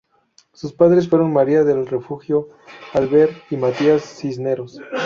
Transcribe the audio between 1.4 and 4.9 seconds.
del Refugio Alvear y Matías Cisneros.